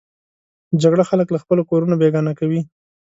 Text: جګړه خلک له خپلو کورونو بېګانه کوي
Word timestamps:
جګړه 0.81 1.03
خلک 1.09 1.27
له 1.31 1.39
خپلو 1.43 1.61
کورونو 1.69 1.95
بېګانه 2.01 2.33
کوي 2.39 2.61